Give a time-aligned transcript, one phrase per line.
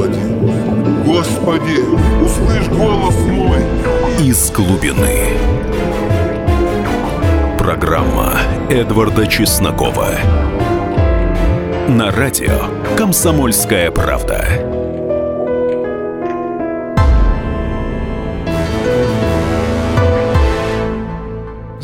[0.00, 0.20] Господи,
[1.04, 3.58] Господи, услышь голос мой.
[4.18, 5.28] Из глубины.
[7.58, 8.32] Программа
[8.70, 10.08] Эдварда Чеснокова.
[11.88, 14.69] На радио «Комсомольская правда».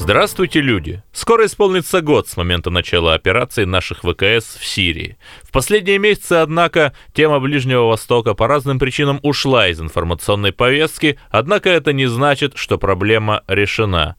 [0.06, 1.02] Здравствуйте, люди!
[1.12, 5.18] Скоро исполнится год с момента начала операции наших ВКС в Сирии.
[5.42, 11.70] В последние месяцы, однако, тема Ближнего Востока по разным причинам ушла из информационной повестки, однако
[11.70, 14.14] это не значит, что проблема решена.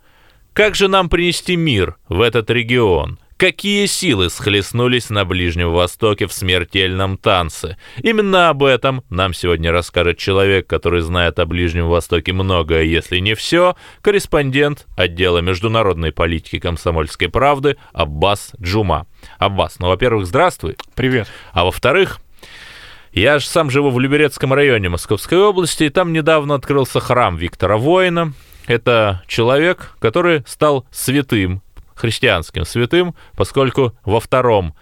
[0.52, 3.17] Как же нам принести мир в этот регион?
[3.38, 7.77] Какие силы схлестнулись на Ближнем Востоке в смертельном танце?
[8.02, 13.36] Именно об этом нам сегодня расскажет человек, который знает о Ближнем Востоке многое, если не
[13.36, 19.05] все, корреспондент отдела международной политики комсомольской правды Аббас Джума.
[19.38, 20.76] Аббас, ну, во-первых, здравствуй.
[20.96, 21.27] Привет.
[21.52, 22.20] А во-вторых,
[23.12, 27.77] я же сам живу в Люберецком районе Московской области, и там недавно открылся храм Виктора
[27.77, 28.34] Воина.
[28.66, 31.62] Это человек, который стал святым
[31.98, 34.76] христианским святым, поскольку во втором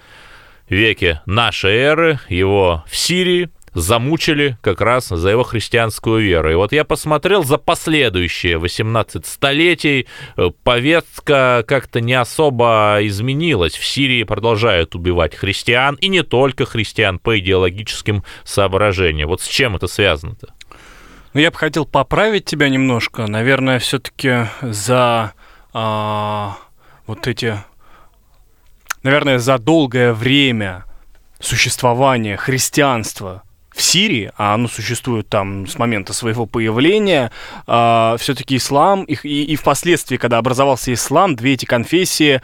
[0.69, 6.51] веке нашей эры его в Сирии замучили как раз за его христианскую веру.
[6.51, 10.07] И вот я посмотрел за последующие 18 столетий,
[10.37, 13.75] э, повестка как-то не особо изменилась.
[13.75, 19.27] В Сирии продолжают убивать христиан, и не только христиан, по идеологическим соображениям.
[19.27, 20.53] Вот с чем это связано-то?
[21.33, 23.27] Ну, я бы хотел поправить тебя немножко.
[23.27, 25.33] Наверное, все-таки за
[25.73, 26.55] а,
[27.07, 27.57] вот эти,
[29.03, 30.85] наверное, за долгое время
[31.39, 33.43] существования христианства
[33.75, 37.31] в Сирии, а оно существует там с момента своего появления,
[37.67, 42.41] э, все-таки ислам, и, и, и впоследствии, когда образовался ислам, две эти конфессии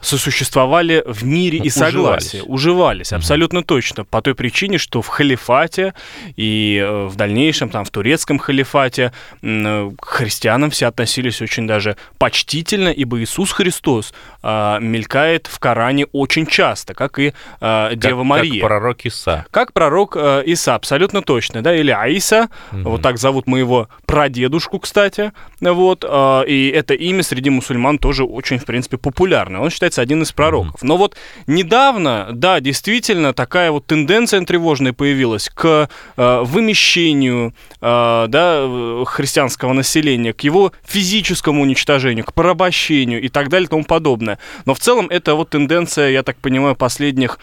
[0.00, 2.38] сосуществовали в мире и согласии.
[2.38, 3.18] Уживались, уживались угу.
[3.18, 4.04] абсолютно точно.
[4.04, 5.94] По той причине, что в халифате
[6.36, 11.96] и э, в дальнейшем там в турецком халифате э, к христианам все относились очень даже
[12.18, 14.12] почтительно, ибо Иисус Христос
[14.42, 18.60] э, мелькает в Коране очень часто, как и э, Дева как, Мария.
[18.60, 19.46] Как пророк Иса.
[19.50, 22.90] Как пророк э, Иса, абсолютно точно, да, или Аиса, угу.
[22.90, 28.64] вот так зовут моего прадедушку, кстати, вот, и это имя среди мусульман тоже очень, в
[28.64, 29.60] принципе, популярное.
[29.60, 30.82] Он считается один из пророков.
[30.82, 31.16] Но вот
[31.46, 40.32] недавно, да, действительно, такая вот тенденция тревожная появилась к э, вымещению э, да, христианского населения,
[40.32, 44.38] к его физическому уничтожению, к порабощению и так далее и тому подобное.
[44.64, 47.38] Но в целом это вот тенденция, я так понимаю, последних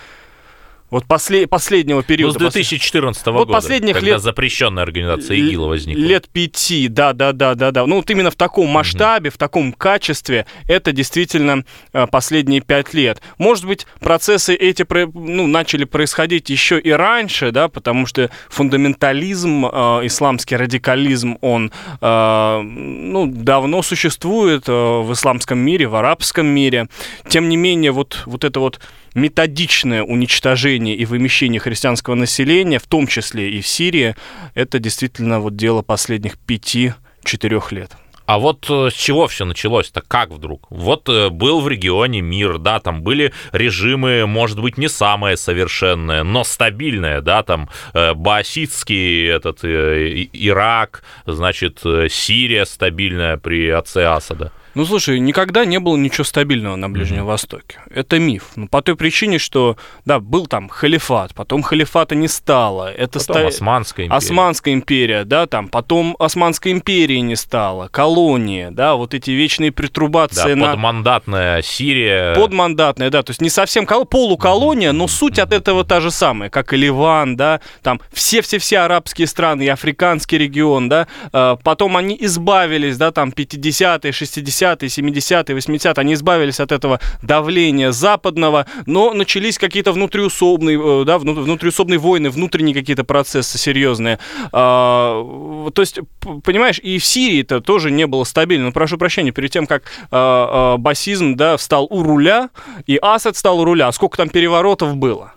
[0.94, 2.38] вот после, последнего периода.
[2.40, 6.02] Ну, с 2014 вот года, последних когда лет, запрещенная организация ИГИЛа возникла.
[6.04, 7.88] Лет пяти, да, да, да, да, да.
[7.88, 9.34] Ну, вот именно в таком масштабе, угу.
[9.34, 13.24] в таком качестве, это действительно э, последние пять лет.
[13.40, 19.70] Может быть, процессы эти ну, начали происходить еще и раньше, да, потому что фундаментализм, э,
[20.04, 21.72] исламский радикализм, он
[22.02, 26.88] э, ну, давно существует э, в исламском мире, в арабском мире.
[27.28, 28.80] Тем не менее, вот, вот это вот
[29.14, 34.16] методичное уничтожение и вымещение христианского населения, в том числе и в Сирии,
[34.54, 37.92] это действительно вот дело последних пяти-четырех лет.
[38.26, 40.02] А вот э, с чего все началось-то?
[40.02, 40.68] Как вдруг?
[40.70, 46.24] Вот э, был в регионе мир, да, там были режимы, может быть, не самые совершенные,
[46.24, 54.54] но стабильные, да, там э, баасидский этот Ирак, значит, Сирия стабильная при отце Асада.
[54.76, 57.26] Ну, слушай, никогда не было ничего стабильного на Ближнем mm-hmm.
[57.26, 57.80] Востоке.
[57.92, 58.52] Это миф.
[58.56, 62.92] Ну, по той причине, что, да, был там халифат, потом халифата не стало.
[62.92, 63.48] Это потом ста...
[63.48, 64.18] Османская империя.
[64.18, 70.54] Османская империя, да, там, потом Османской империи не стало, колония, да, вот эти вечные притрубации
[70.54, 70.72] да, на...
[70.72, 72.34] подмандатная Сирия.
[72.36, 74.06] Подмандатная, да, то есть не совсем кол...
[74.06, 74.94] полуколония, mm-hmm.
[74.94, 75.44] но суть mm-hmm.
[75.44, 80.40] от этого та же самая, как и Ливан, да, там все-все-все арабские страны и африканский
[80.40, 86.60] регион, да, а, потом они избавились, да, там 50-е, 60-е 60-е, 70-е, 80-е, они избавились
[86.60, 93.58] от этого давления западного, но начались какие-то внутриусобные, э, да, внутриусобные войны, внутренние какие-то процессы
[93.58, 94.20] серьезные.
[94.52, 96.00] А, то есть,
[96.44, 98.66] понимаешь, и в Сирии это тоже не было стабильно.
[98.66, 102.50] Но прошу прощения, перед тем, как а, а, басизм, да, встал у руля,
[102.88, 105.34] и Асад стал у руля, а сколько там переворотов было?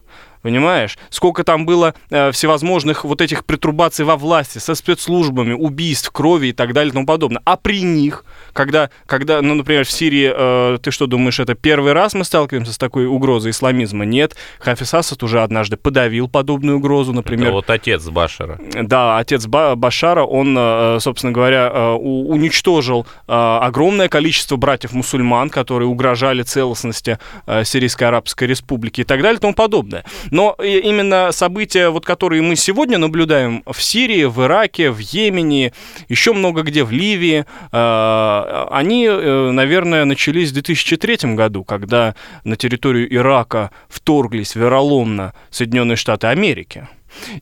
[0.47, 0.97] Понимаешь?
[1.11, 6.53] Сколько там было э, всевозможных вот этих притрубаций во власти со спецслужбами, убийств, крови и
[6.53, 7.43] так далее и тому подобное.
[7.45, 11.95] А при них, когда, когда ну, например, в Сирии, э, ты что думаешь, это первый
[11.95, 14.05] раз мы сталкиваемся с такой угрозой исламизма?
[14.05, 14.37] Нет.
[14.61, 17.47] Хафиз Асад уже однажды подавил подобную угрозу, например.
[17.47, 18.61] Это вот отец Башара.
[18.83, 25.89] Да, отец Ба Башара, он, э, собственно говоря, э, уничтожил э, огромное количество братьев-мусульман, которые
[25.89, 30.05] угрожали целостности э, Сирийской Арабской Республики и так далее и тому подобное.
[30.37, 35.73] Но именно события, вот, которые мы сегодня наблюдаем в Сирии, в Ираке, в Йемене,
[36.11, 43.71] еще много где, в Ливии, они, наверное, начались в 2003 году, когда на территорию Ирака
[43.89, 46.87] вторглись вероломно Соединенные Штаты Америки.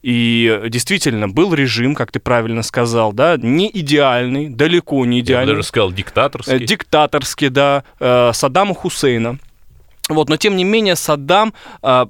[0.02, 5.50] И действительно, был режим, как ты правильно сказал, да, не идеальный, далеко не идеальный.
[5.50, 6.54] Я даже сказал диктаторский.
[6.54, 9.40] Э, диктаторский, да, э, Саддама Хусейна.
[10.08, 12.06] Вот, но тем не менее Саддам э,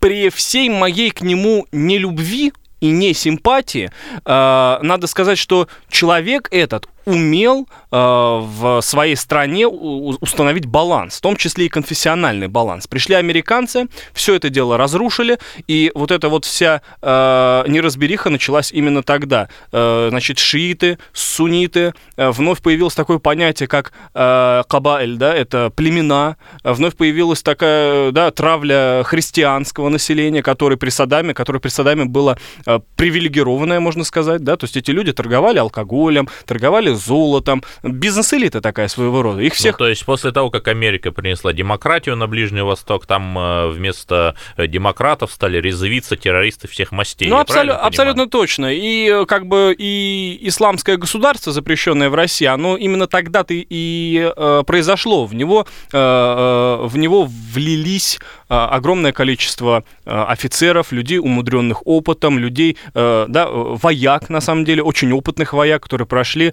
[0.00, 3.90] при всей моей к нему нелюбви и не симпатии,
[4.24, 11.66] надо сказать, что человек этот, умел э, в своей стране установить баланс, в том числе
[11.66, 12.86] и конфессиональный баланс.
[12.86, 19.02] Пришли американцы, все это дело разрушили, и вот эта вот вся э, неразбериха началась именно
[19.02, 19.48] тогда.
[19.72, 26.36] Э, значит, шииты, сунниты, э, вновь появилось такое понятие, как э, кабаэль, да, это племена,
[26.64, 32.80] вновь появилась такая, да, травля христианского населения, который при Саддаме, которое при Саддаме было э,
[32.96, 37.62] привилегированное, можно сказать, да, то есть эти люди торговали алкоголем, торговали золотом.
[37.82, 39.40] Бизнес-элита такая своего рода.
[39.40, 39.74] Их всех...
[39.74, 44.34] Ну, то есть после того, как Америка принесла демократию на Ближний Восток, там э, вместо
[44.56, 47.28] э, демократов стали резвиться террористы всех мастей.
[47.28, 48.72] Ну, абсолютно, абсолютно точно.
[48.72, 54.62] И э, как бы и исламское государство, запрещенное в России, оно именно тогда-то и э,
[54.66, 55.26] произошло.
[55.26, 58.18] В него, э, в него влились
[58.50, 65.82] огромное количество офицеров, людей, умудренных опытом, людей, да, вояк, на самом деле, очень опытных вояк,
[65.82, 66.52] которые прошли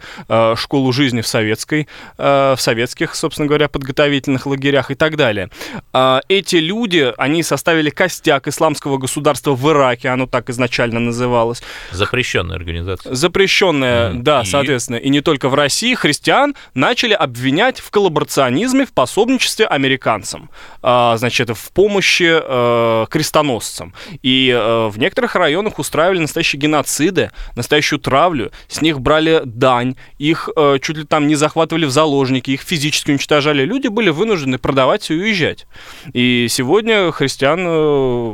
[0.55, 5.49] школу жизни в советской, в советских, собственно говоря, подготовительных лагерях и так далее.
[5.93, 11.61] А, эти люди, они составили костяк исламского государства в Ираке, оно так изначально называлось.
[11.91, 13.13] Запрещенная организация.
[13.13, 14.45] Запрещенная, mm, да, и...
[14.45, 14.97] соответственно.
[14.97, 20.49] И не только в России христиан начали обвинять в коллаборационизме, в пособничестве американцам,
[20.81, 23.93] а, значит, в помощи э, крестоносцам.
[24.21, 30.79] И в некоторых районах устраивали настоящие геноциды, настоящую травлю, с них брали дань, их э,
[30.81, 33.63] чуть ли там не захватывали в заложники, их физически уничтожали.
[33.63, 35.65] Люди были вынуждены продавать и уезжать.
[36.13, 38.33] И сегодня христиан э,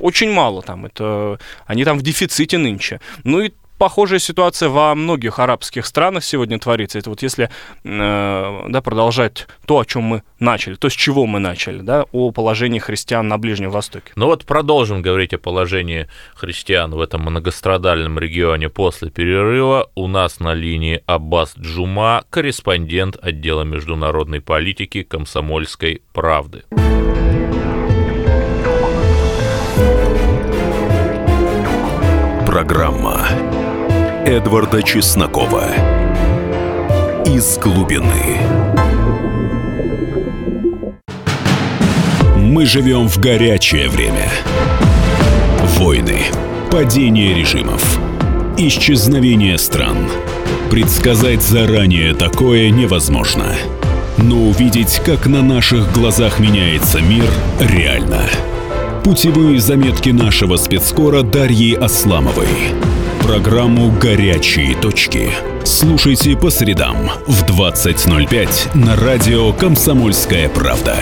[0.00, 0.86] очень мало там.
[0.86, 3.00] Это, они там в дефиците нынче.
[3.24, 6.98] Ну и похожая ситуация во многих арабских странах сегодня творится.
[6.98, 7.50] Это вот если
[7.84, 12.30] э, да, продолжать то, о чем мы начали, то, с чего мы начали, да, о
[12.30, 14.12] положении христиан на Ближнем Востоке.
[14.16, 19.90] Ну вот продолжим говорить о положении христиан в этом многострадальном регионе после перерыва.
[19.94, 26.64] У нас на линии Аббас Джума, корреспондент отдела международной политики комсомольской правды.
[32.46, 33.26] Программа
[34.26, 35.64] Эдварда Чеснокова
[37.26, 38.38] «Из глубины».
[42.38, 44.30] Мы живем в горячее время.
[45.76, 46.20] Войны,
[46.70, 48.00] падение режимов,
[48.56, 50.08] исчезновение стран.
[50.70, 53.54] Предсказать заранее такое невозможно.
[54.16, 57.28] Но увидеть, как на наших глазах меняется мир,
[57.60, 58.22] реально.
[59.04, 62.48] Путевые заметки нашего спецкора Дарьи Асламовой–
[63.24, 65.30] Программу «Горячие точки»
[65.64, 70.96] слушайте по средам в 20.05 на радио «Комсомольская правда».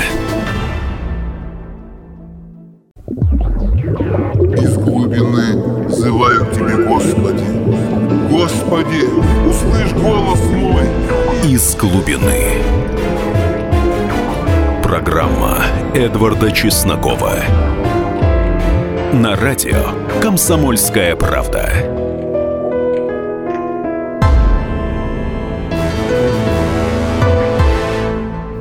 [4.56, 7.44] Из глубины взываю к Тебе, Господи.
[8.30, 9.04] Господи,
[9.48, 10.84] услышь голос мой.
[11.42, 12.52] Из глубины.
[14.84, 17.34] Программа Эдварда Чеснокова.
[19.12, 19.88] На радио
[20.20, 22.01] «Комсомольская правда».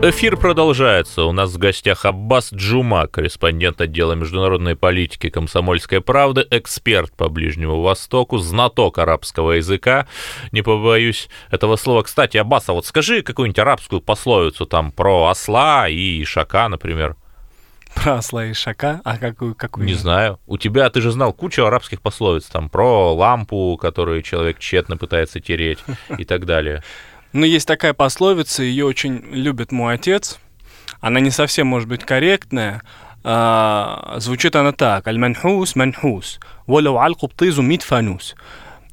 [0.03, 1.25] Эфир продолжается.
[1.25, 7.83] У нас в гостях Аббас Джума, корреспондент отдела международной политики «Комсомольской правды», эксперт по Ближнему
[7.83, 10.07] Востоку, знаток арабского языка,
[10.51, 12.01] не побоюсь этого слова.
[12.01, 17.15] Кстати, Аббас, а вот скажи какую-нибудь арабскую пословицу там про осла и ишака, например.
[17.93, 19.01] Про осла и ишака?
[19.03, 19.53] А какую?
[19.53, 19.85] какую?
[19.85, 20.39] Не знаю.
[20.47, 25.39] У тебя, ты же знал кучу арабских пословиц, там про лампу, которую человек тщетно пытается
[25.39, 25.77] тереть
[26.17, 26.81] и так далее.
[27.33, 30.39] Ну, есть такая пословица, ее очень любит мой отец.
[30.99, 32.81] Она не совсем, может быть, корректная.
[33.23, 35.07] А, звучит она так.
[35.07, 38.35] «Аль-манхус манхус, волау аль-куптизу мит фанус».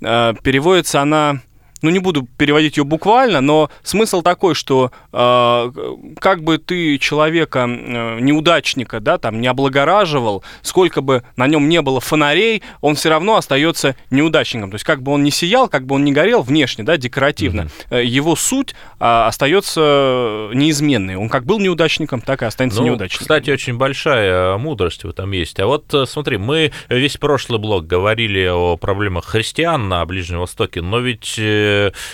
[0.02, 1.40] А, переводится она
[1.82, 5.72] ну не буду переводить ее буквально, но смысл такой, что э,
[6.20, 11.82] как бы ты человека э, неудачника, да, там не облагораживал, сколько бы на нем не
[11.82, 14.70] было фонарей, он все равно остается неудачником.
[14.70, 17.68] То есть как бы он не сиял, как бы он не горел внешне, да, декоративно,
[17.90, 18.04] mm-hmm.
[18.04, 21.16] его суть э, остается неизменной.
[21.16, 23.24] Он как был неудачником, так и останется ну, неудачником.
[23.24, 25.58] Кстати, очень большая мудрость в этом есть.
[25.60, 30.82] А вот э, смотри, мы весь прошлый блок говорили о проблемах христиан на Ближнем Востоке,
[30.82, 31.67] но ведь э,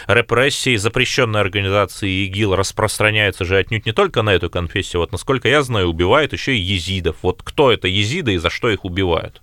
[0.07, 5.01] репрессии запрещенной организации ИГИЛ распространяются же отнюдь не только на эту конфессию.
[5.01, 7.17] Вот, насколько я знаю, убивают еще и езидов.
[7.23, 9.43] Вот кто это езиды и за что их убивают?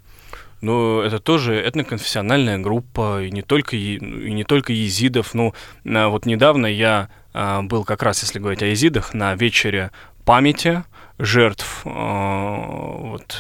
[0.62, 5.34] Ну, это тоже этноконфессиональная группа, и не только, и не только езидов.
[5.34, 5.54] Ну,
[5.84, 9.92] вот недавно я а, был как раз, если говорить о езидах, на вечере
[10.24, 10.84] памяти
[11.22, 13.38] жертв э, вот,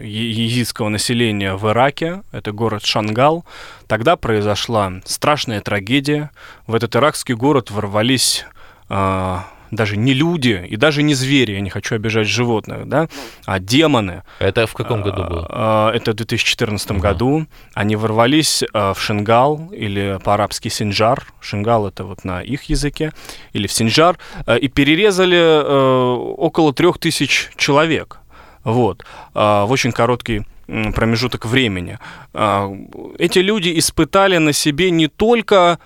[0.00, 3.44] езидского населения в Ираке, это город Шангал.
[3.86, 6.30] Тогда произошла страшная трагедия.
[6.66, 8.46] В этот иракский город ворвались
[8.88, 9.38] э,
[9.74, 13.08] даже не люди и даже не звери, я не хочу обижать животных, да,
[13.46, 14.22] а демоны.
[14.38, 15.46] Это в каком году было?
[15.48, 16.98] А, это в 2014 uh-huh.
[16.98, 17.46] году.
[17.74, 21.26] Они ворвались а, в Шингал, или по-арабски Синджар.
[21.40, 23.12] Шингал— это вот на их языке.
[23.52, 24.18] Или в Синджар.
[24.46, 28.18] А, и перерезали около трех тысяч человек.
[28.64, 29.04] Вот.
[29.34, 31.98] В очень короткий промежуток времени.
[32.32, 32.70] А,
[33.18, 35.78] эти люди испытали на себе не только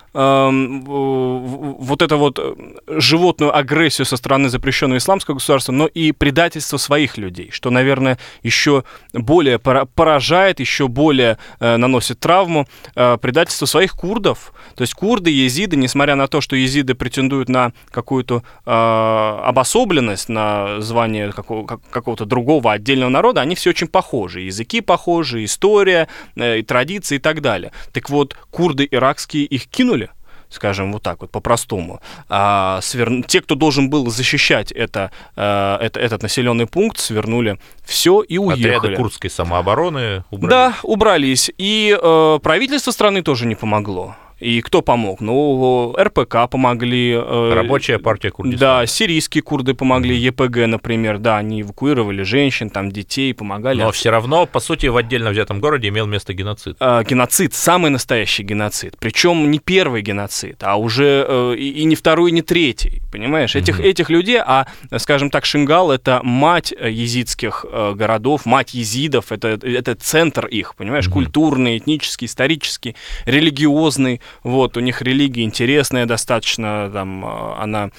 [1.89, 2.53] вот эту вот э,
[2.87, 8.83] животную агрессию со стороны запрещенного исламского государства, но и предательство своих людей, что, наверное, еще
[9.13, 14.53] более поражает, еще более э, наносит травму э, предательство своих курдов.
[14.75, 21.31] То есть курды, езиды, несмотря на то, что езиды претендуют на какую-то обособленность, на звание
[21.31, 24.41] какого-то другого отдельного народа, они все очень похожи.
[24.41, 27.71] Язык языки похожи, история, э, и традиции и так далее.
[27.91, 30.09] Так вот, курды иракские их кинули,
[30.49, 31.99] скажем вот так вот по-простому.
[32.29, 33.23] А, свер...
[33.27, 38.75] Те, кто должен был защищать это, э, это, этот населенный пункт, свернули все и уехали.
[38.75, 40.49] Отряды курдской самообороны убрались.
[40.49, 41.51] Да, убрались.
[41.57, 44.15] И э, правительство страны тоже не помогло.
[44.39, 45.19] И кто помог?
[45.19, 47.11] Ну, РПК помогли.
[47.13, 48.81] Э, Рабочая партия Курдистана.
[48.81, 53.81] Да, сирийские курды помогли, ЕПГ, например, да, они эвакуировали женщин, там, детей, помогали.
[53.81, 56.77] Но все равно, по сути, в отдельно взятом городе имел место геноцид.
[56.79, 58.95] Э, геноцид, самый настоящий геноцид.
[58.99, 63.55] Причем не первый геноцид, а уже э, и, не второй, и не третий, понимаешь?
[63.55, 63.85] Этих, mm-hmm.
[63.85, 64.67] этих людей, а,
[64.97, 67.65] скажем так, Шингал— это мать езидских
[67.95, 71.11] городов, мать езидов, это, это центр их, понимаешь, mm-hmm.
[71.11, 77.91] культурный, этнический, исторический, религиозный, вот, у них религия интересная достаточно, там, а, она,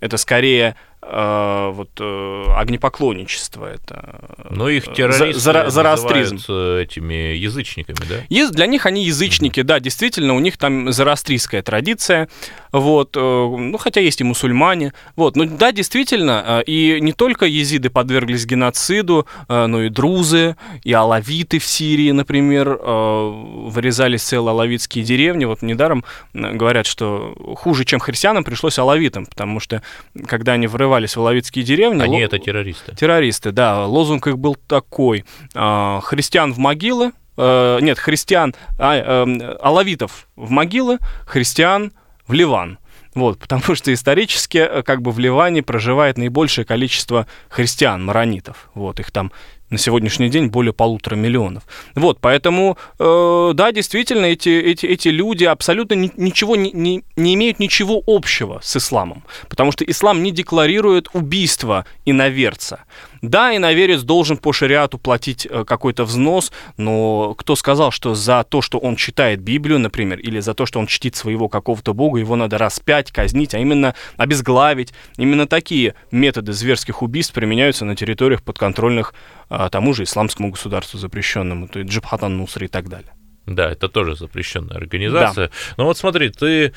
[0.00, 4.20] это скорее э, вот э, огнепоклонничество это.
[4.50, 6.36] Но их террористы за, зороастризм.
[6.36, 8.16] этими язычниками, да?
[8.28, 9.64] Есть, для них они язычники, mm-hmm.
[9.64, 12.28] да, действительно, у них там зороастрийская традиция,
[12.72, 17.46] вот, э, ну, хотя есть и мусульмане, вот, ну, да, действительно, э, и не только
[17.46, 23.30] езиды подверглись геноциду, э, но и друзы, и алавиты в Сирии, например, э,
[23.68, 26.04] вырезались целые алавитские деревни, вот недаром
[26.34, 29.77] говорят, что хуже, чем христианам, пришлось алавитам, потому что,
[30.26, 32.02] когда они врывались в алавитские деревни.
[32.02, 32.24] Они ло...
[32.24, 32.94] это террористы.
[32.94, 33.86] Террористы, да.
[33.86, 35.24] Лозунг их был такой.
[35.54, 41.92] Э, христиан в могилы, э, нет, христиан, а, э, алавитов в могилы, христиан
[42.26, 42.78] в Ливан.
[43.14, 48.70] Вот, потому что исторически э, как бы в Ливане проживает наибольшее количество христиан, маронитов.
[48.74, 49.32] Вот, их там
[49.70, 51.64] на сегодняшний день более полутора миллионов.
[51.94, 57.34] Вот, поэтому, э, да, действительно, эти, эти, эти люди абсолютно ни, ничего не, не, не
[57.34, 62.84] имеют ничего общего с исламом, потому что ислам не декларирует убийство иноверца.
[63.22, 68.62] Да, иноверец должен по шариату платить э, какой-то взнос, но кто сказал, что за то,
[68.62, 72.36] что он читает Библию, например, или за то, что он чтит своего какого-то бога, его
[72.36, 74.92] надо распять, казнить, а именно обезглавить.
[75.16, 79.14] Именно такие методы зверских убийств применяются на территориях подконтрольных
[79.48, 83.12] а, тому же исламскому государству запрещенному, то есть Джабхатан Нусри и так далее.
[83.46, 85.48] Да, это тоже запрещенная организация.
[85.48, 85.52] Да.
[85.78, 86.72] Но вот смотри, ты Э,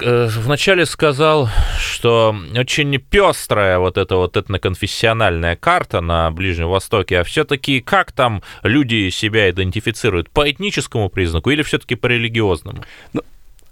[0.00, 7.80] вначале сказал, что очень пестрая вот эта вот этноконфессиональная карта на Ближнем Востоке, а все-таки
[7.80, 10.30] как там люди себя идентифицируют?
[10.30, 12.84] По этническому признаку или все-таки по религиозному?
[13.12, 13.22] Ну,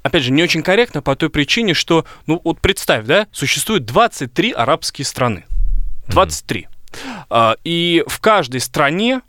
[0.03, 4.53] опять же, не очень корректно по той причине, что, ну вот представь, да, существует 23
[4.53, 5.45] арабские страны.
[6.09, 6.69] 23.
[6.91, 7.59] Mm-hmm.
[7.65, 9.21] И в каждой стране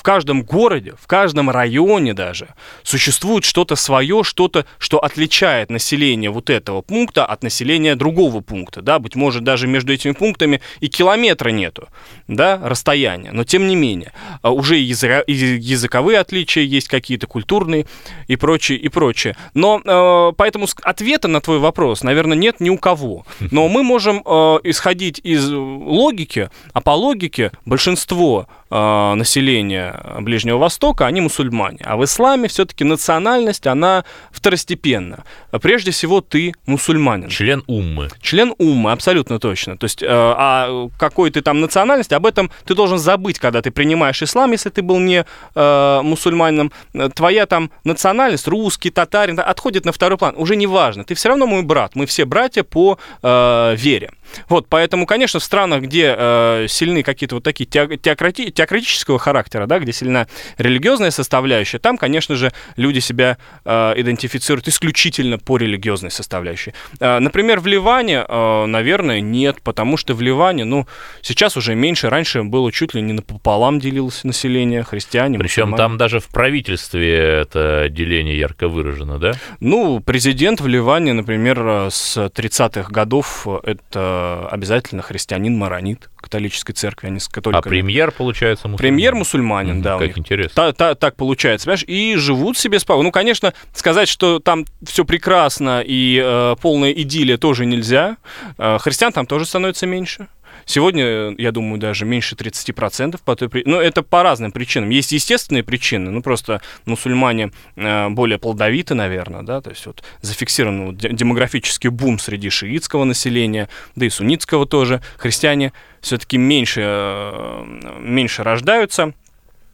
[0.00, 6.48] в каждом городе, в каждом районе даже существует что-то свое, что-то, что отличает население вот
[6.48, 11.50] этого пункта от населения другого пункта, да, быть может, даже между этими пунктами и километра
[11.50, 11.90] нету,
[12.28, 17.84] да, расстояния, но тем не менее, а, уже и языковые отличия есть какие-то, культурные
[18.26, 19.36] и прочее, и прочее.
[19.52, 23.26] Но э, поэтому ответа на твой вопрос, наверное, нет ни у кого.
[23.50, 31.06] Но мы можем э, исходить из логики, а по логике большинство э, населения Ближнего Востока,
[31.06, 31.78] они мусульмане.
[31.84, 35.24] А в исламе все-таки национальность, она второстепенна.
[35.62, 37.28] Прежде всего, ты мусульманин.
[37.28, 38.08] Член уммы.
[38.20, 39.76] Член уммы, абсолютно точно.
[39.76, 43.70] То есть, э, а какой ты там национальности, об этом ты должен забыть, когда ты
[43.70, 45.24] принимаешь ислам, если ты был не
[45.54, 46.72] э, мусульманином.
[47.14, 50.34] Твоя там национальность, русский, татарин, отходит на второй план.
[50.36, 51.04] Уже не важно.
[51.04, 51.94] Ты все равно мой брат.
[51.94, 54.10] Мы все братья по э, вере.
[54.48, 59.78] Вот, поэтому, конечно, в странах, где э, сильны какие-то вот такие теократи, теократического характера, да,
[59.78, 60.26] где сильна
[60.58, 66.74] религиозная составляющая, там, конечно же, люди себя э, идентифицируют исключительно по религиозной составляющей.
[67.00, 70.86] Э, например, в Ливане, э, наверное, нет, потому что в Ливане, ну,
[71.22, 76.20] сейчас уже меньше, раньше было чуть ли не напополам делилось население, христиане, Причем там даже
[76.20, 79.32] в правительстве это деление ярко выражено, да?
[79.60, 87.10] Ну, президент в Ливане, например, с 30-х годов это обязательно христианин маронит католической церкви, а
[87.10, 87.66] не с католиками.
[87.66, 88.78] А премьер, получается, мусульманин?
[88.78, 89.98] Премьер мусульманин, mm, да.
[89.98, 90.54] Как интересно.
[90.54, 91.84] Та, та, так получается, понимаешь?
[91.86, 93.08] И живут себе спокойно.
[93.08, 98.16] Ну, конечно, сказать, что там все прекрасно и э, полная идиллия тоже нельзя.
[98.58, 100.28] Э, христиан там тоже становится меньше.
[100.70, 103.74] Сегодня, я думаю, даже меньше 30% по той причине.
[103.74, 104.90] Ну, это по разным причинам.
[104.90, 110.86] Есть естественные причины, ну, просто мусульмане э, более плодовиты, наверное, да, то есть вот зафиксирован
[110.86, 115.02] вот, демографический бум среди шиитского населения, да и суннитского тоже.
[115.18, 117.64] Христиане все-таки меньше, э,
[117.98, 119.12] меньше рождаются,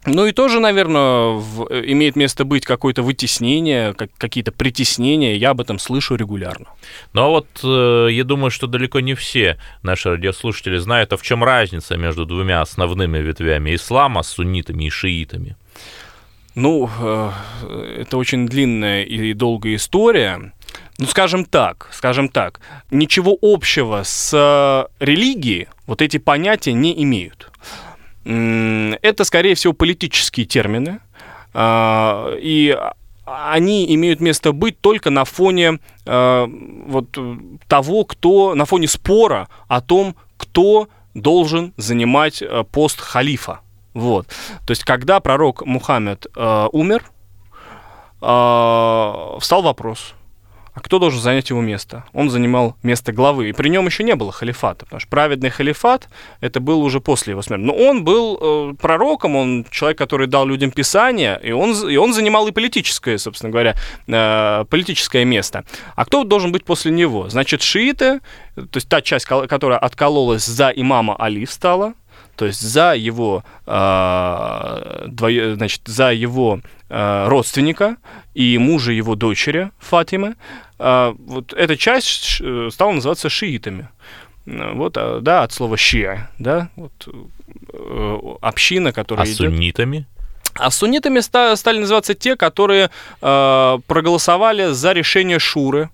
[0.07, 5.37] ну и тоже, наверное, в, имеет место быть какое-то вытеснение, как, какие-то притеснения.
[5.37, 6.67] Я об этом слышу регулярно.
[7.13, 11.23] Ну а вот э, я думаю, что далеко не все наши радиослушатели знают, а в
[11.23, 15.57] чем разница между двумя основными ветвями ислама, суннитами и шиитами.
[16.55, 17.31] Ну, э,
[18.01, 20.53] это очень длинная и долгая история.
[20.99, 22.61] Ну, скажем так, скажем так,
[22.91, 27.51] ничего общего с религией вот эти понятия не имеют.
[28.26, 30.99] Это, скорее всего, политические термины,
[31.54, 32.76] а, и
[33.25, 36.49] они имеют место быть только на фоне а,
[36.87, 37.16] вот
[37.68, 43.61] того, кто, на фоне спора о том, кто должен занимать а, пост халифа.
[43.95, 44.26] Вот.
[44.66, 47.04] То есть, когда пророк Мухаммед умер,
[49.41, 50.15] встал вопрос–
[50.76, 52.04] а кто должен занять его место?
[52.12, 56.10] Он занимал место главы, и при нем еще не было халифата, потому что праведный халифат
[56.43, 57.65] это был уже после его смерти.
[57.65, 62.12] Но он был э, пророком, он человек, который дал людям писание, и он, и он
[62.12, 63.75] занимал и политическое, собственно говоря,
[64.06, 65.65] э, политическое место.
[65.95, 67.30] А кто должен быть после него?
[67.30, 68.21] Значит, шииты,
[68.54, 71.95] то есть та часть, которая откололась за имама Али, стала,
[72.37, 77.97] то есть за его, э, двое, значит, за его э, родственника
[78.35, 80.37] и мужа его дочери Фатимы,
[80.79, 83.89] э, вот эта часть э, стала называться шиитами.
[84.45, 86.93] Вот, да, от слова шиа, да, вот,
[87.73, 89.37] э, община, которая А идет...
[89.37, 90.07] суннитами?
[90.55, 95.91] А суннитами стали называться те, которые э, проголосовали за решение Шуры,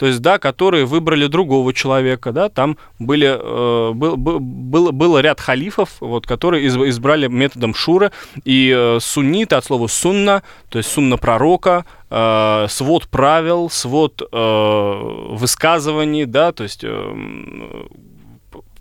[0.00, 5.40] то есть, да, которые выбрали другого человека, да, там были, э, был, был, был ряд
[5.40, 8.10] халифов, вот, которые из, избрали методом шура,
[8.46, 15.26] и э, сунниты от слова сунна, то есть сунна пророка, э, свод правил, свод э,
[15.32, 17.14] высказываний, да, то есть э,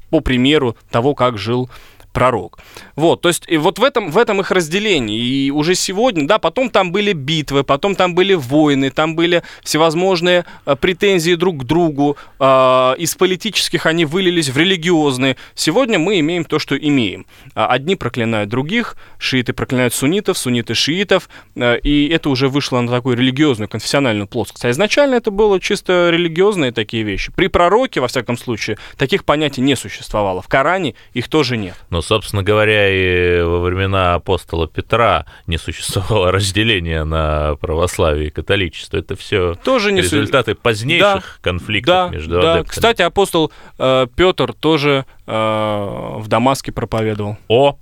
[0.09, 1.69] по примеру того, как жил
[2.13, 2.59] пророк.
[2.95, 5.19] Вот, то есть и вот в этом, в этом их разделении.
[5.19, 10.45] И уже сегодня, да, потом там были битвы, потом там были войны, там были всевозможные
[10.65, 12.17] э, претензии друг к другу.
[12.39, 15.37] Э, из политических они вылились в религиозные.
[15.55, 17.25] Сегодня мы имеем то, что имеем.
[17.55, 22.91] А одни проклинают других, шииты проклинают суннитов, сунниты шиитов, э, и это уже вышло на
[22.91, 24.65] такую религиозную, конфессиональную плоскость.
[24.65, 27.31] А изначально это было чисто религиозные такие вещи.
[27.35, 30.41] При пророке, во всяком случае, таких понятий не существовало.
[30.41, 31.75] В Коране их тоже нет.
[31.89, 38.29] Но но, собственно говоря, и во времена апостола Петра не существовало разделения на православие и
[38.29, 38.95] католичество.
[38.95, 40.59] Это все тоже не результаты су...
[40.61, 42.53] позднейших да, конфликтов да, между да.
[42.53, 42.71] адептами.
[42.71, 47.37] Кстати, апостол э, Петр тоже э, в Дамаске проповедовал.
[47.49, 47.77] О,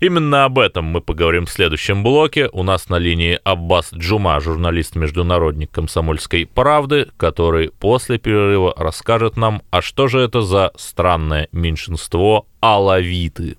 [0.00, 2.48] Именно об этом мы поговорим в следующем блоке.
[2.52, 9.82] У нас на линии Аббас Джума, журналист-международник «Комсомольской правды», который после перерыва расскажет нам, а
[9.82, 13.56] что же это за странное меньшинство алавиты.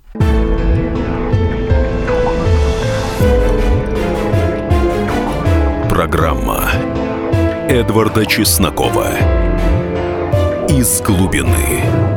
[5.90, 6.70] Программа
[7.70, 9.08] Эдварда Чеснокова
[10.70, 12.17] «Из глубины».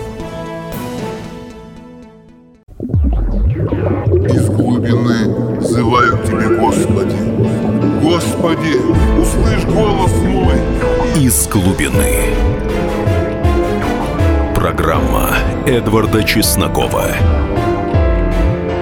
[8.41, 8.75] Господи,
[9.19, 10.55] услышь голос мой.
[11.15, 12.33] «Из глубины».
[14.55, 15.29] Программа
[15.67, 17.05] Эдварда Чеснокова.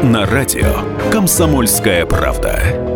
[0.01, 0.75] На радио
[1.11, 2.88] «Комсомольская правда».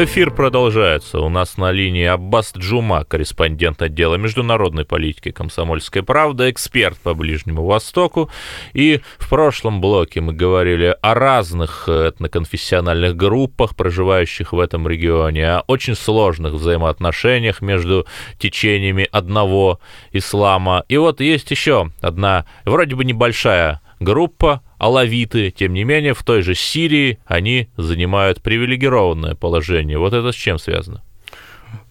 [0.00, 1.18] Эфир продолжается.
[1.18, 7.64] У нас на линии Аббас Джума, корреспондент отдела международной политики «Комсомольская правда», эксперт по Ближнему
[7.64, 8.30] Востоку.
[8.74, 15.64] И в прошлом блоке мы говорили о разных этноконфессиональных группах, проживающих в этом регионе, о
[15.66, 18.06] очень сложных взаимоотношениях между
[18.38, 19.80] течениями одного
[20.12, 20.84] ислама.
[20.88, 26.42] И вот есть еще одна, вроде бы небольшая группа, алавиты, тем не менее, в той
[26.42, 29.98] же Сирии они занимают привилегированное положение.
[29.98, 31.02] Вот это с чем связано?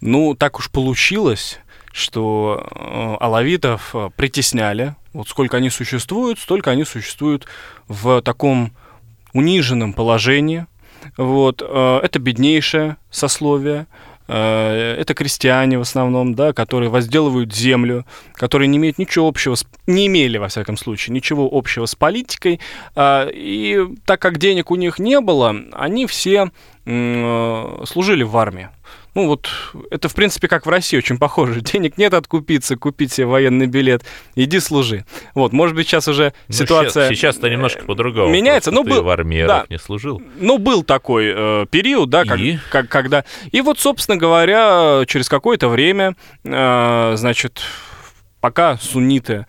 [0.01, 1.59] Ну, так уж получилось,
[1.91, 4.95] что э, алавитов э, притесняли.
[5.13, 7.45] Вот сколько они существуют, столько они существуют
[7.87, 8.71] в таком
[9.33, 10.65] униженном положении.
[11.17, 13.87] Вот, э, это беднейшее сословие,
[14.33, 20.07] это крестьяне в основном, да, которые возделывают землю, которые не имеют ничего общего, с, не
[20.07, 22.59] имели, во всяком случае, ничего общего с политикой.
[22.95, 26.51] А, и так как денег у них не было, они все
[26.85, 28.69] э, служили в армии.
[29.17, 29.49] Ну вот,
[29.89, 31.61] это в принципе как в России очень похоже.
[31.61, 34.03] Денег нет откупиться, купить себе военный билет,
[34.35, 35.05] иди служи.
[35.33, 37.09] Вот, может быть, сейчас уже ну, ситуация...
[37.09, 38.31] Сейчас-то немножко по-другому.
[38.31, 39.01] Меняется, но был...
[39.01, 40.21] в армии да, не служил.
[40.39, 42.59] Ну, был такой э, период, да, как, и?
[42.69, 43.25] Как, когда...
[43.51, 47.63] И вот, собственно говоря, через какое-то время, э, значит,
[48.39, 49.47] пока сунниты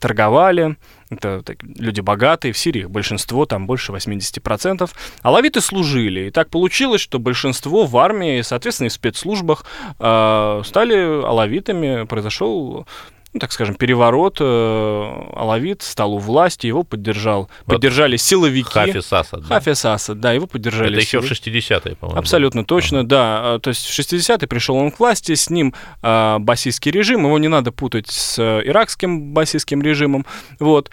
[0.00, 0.76] торговали,
[1.10, 4.90] это так, люди богатые, в Сирии их большинство, там больше 80%.
[5.22, 6.28] Алавиты служили.
[6.28, 9.64] И так получилось, что большинство в армии, соответственно, и в спецслужбах
[9.98, 12.04] э, стали алавитами.
[12.06, 12.86] Произошел
[13.34, 14.44] ну, так скажем, переворот, э,
[15.34, 18.70] Алавит стал у власти, его поддержал, вот поддержали силовики.
[18.70, 19.40] Хафиз Асад.
[19.40, 19.56] Да?
[19.56, 20.92] Хафиз Асад, да, его поддержали.
[20.92, 22.18] Это еще в 60-е, по-моему.
[22.18, 22.66] Абсолютно да.
[22.66, 23.08] точно, ага.
[23.08, 23.40] да.
[23.54, 27.36] А, то есть в 60-е пришел он к власти, с ним э, басистский режим, его
[27.38, 30.24] не надо путать с э, иракским басистским режимом,
[30.60, 30.90] вот.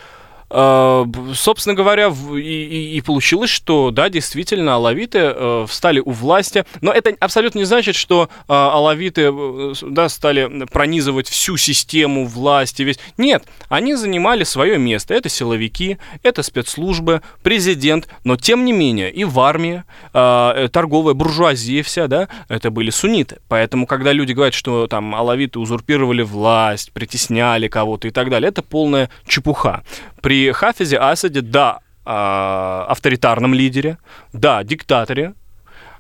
[0.54, 6.92] А, собственно говоря, и, и, получилось, что, да, действительно, алавиты э, встали у власти, но
[6.92, 13.00] это абсолютно не значит, что э, алавиты, э, да, стали пронизывать всю систему власти, весь.
[13.18, 19.24] Нет, они занимали свое место, это силовики, это спецслужбы, президент, но тем не менее и
[19.24, 25.16] в армии, торговая буржуазия вся, да, это были сунниты, поэтому, когда люди говорят, что там
[25.16, 29.84] алавиты узурпировали власть, притесняли кого-то и так далее, это полная чепуха.
[30.22, 34.00] При Хафизе Асаде, да, а, авторитарном лидере,
[34.34, 35.36] да, диктаторе,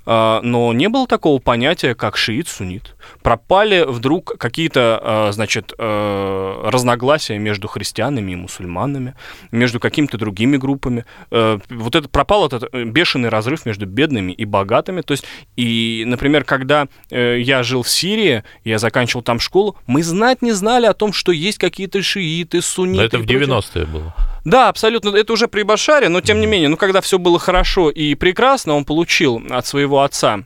[0.03, 2.95] а, но не было такого понятия, как шиит-суннит.
[3.21, 9.13] Пропали вдруг какие-то, а, значит, разногласия между христианами и мусульманами,
[9.51, 11.05] между какими-то другими группами.
[11.29, 15.01] Вот это пропал этот бешеный разрыв между бедными и богатыми.
[15.01, 15.23] То есть,
[15.55, 20.51] и, например, когда э, я жил в Сирии, я заканчивал там школу, мы знать не
[20.51, 23.01] знали о том, что есть какие-то шииты, сунниты.
[23.01, 24.15] Но это в 90-е было.
[24.43, 25.15] Да, абсолютно.
[25.15, 28.75] Это уже при Башаре, но тем не менее, ну когда все было хорошо и прекрасно,
[28.75, 30.43] он получил от своего отца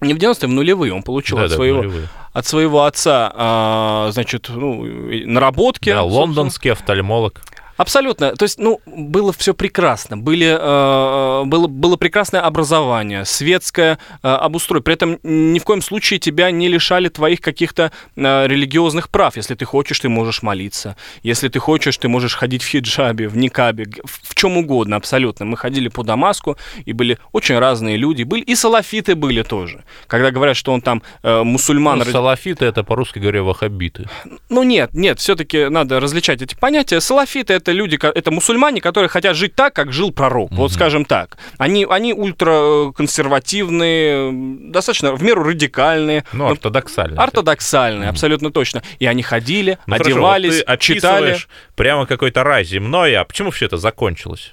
[0.00, 1.84] не в 90-е, в нулевые он получил да, от, да, своего,
[2.32, 5.90] от своего отца, а, значит, ну, наработки.
[5.90, 7.40] Да, лондонский офтальмолог.
[7.76, 8.36] Абсолютно.
[8.36, 10.16] То есть, ну, было все прекрасно.
[10.16, 14.84] Были, э, было, было прекрасное образование, светское э, обустройство.
[14.84, 19.36] При этом ни в коем случае тебя не лишали твоих каких-то э, религиозных прав.
[19.36, 20.96] Если ты хочешь, ты можешь молиться.
[21.22, 25.44] Если ты хочешь, ты можешь ходить в хиджабе, в никабе, в, в чем угодно абсолютно.
[25.44, 28.22] Мы ходили по Дамаску, и были очень разные люди.
[28.22, 29.84] Были, и салафиты были тоже.
[30.06, 31.98] Когда говорят, что он там э, мусульман...
[31.98, 34.08] Ну, салафиты— это, по-русски говоря, ваххабиты.
[34.48, 37.00] Ну, нет, нет, все-таки надо различать эти понятия.
[37.00, 40.50] Салафиты— это люди, это мусульмане, которые хотят жить так, как жил пророк.
[40.52, 41.36] Вот скажем так.
[41.58, 46.24] Они, они ультраконсервативные, м, достаточно в меру радикальные.
[46.32, 47.22] Ну, ортодоксально.
[47.22, 48.82] Ортодоксальные, абсолютно точно.
[48.98, 51.36] И они ходили, Ну, хорошо, вот одевались, ты читали.
[51.76, 54.52] прямо какой-то рай земной, а почему все это закончилось?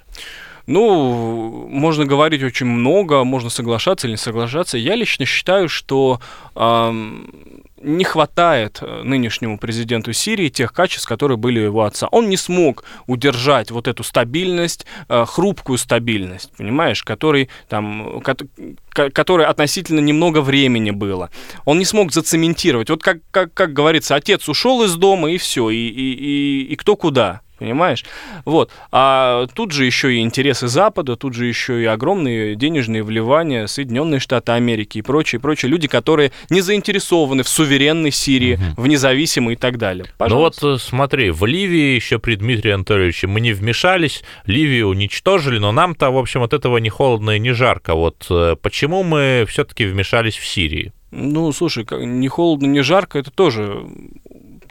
[0.68, 4.78] Ну, можно говорить очень много, можно соглашаться или не соглашаться.
[4.78, 6.20] Я лично считаю, что
[6.56, 7.28] ам,
[7.82, 12.08] не хватает э, нынешнему президенту Сирии тех качеств, которые были у его отца.
[12.12, 19.48] Он не смог удержать вот эту стабильность, э, хрупкую стабильность, понимаешь, который там, ко- которой
[19.48, 21.30] относительно немного времени было.
[21.66, 22.90] Он не смог зацементировать.
[22.90, 26.76] Вот как, как, как говорится, отец ушел из дома и все, и, и, и, и
[26.76, 27.42] кто куда.
[27.62, 28.04] Понимаешь?
[28.44, 28.72] Вот.
[28.92, 34.20] А тут же еще и интересы Запада, тут же еще и огромные денежные вливания Соединенные
[34.20, 39.58] Штаты Америки и прочие, прочие люди, которые не заинтересованы в суверенной Сирии, в независимой и
[39.58, 40.06] так далее.
[40.08, 40.68] Ну Пожалуйста.
[40.70, 45.72] вот э, смотри, в Ливии еще при Дмитрии Анатольевиче мы не вмешались, Ливию уничтожили, но
[45.72, 47.94] нам-то, в общем, от этого не холодно и не жарко.
[47.94, 50.94] Вот э, почему мы все-таки вмешались в Сирии?
[51.12, 53.86] Ну, слушай, не холодно, не жарко, это тоже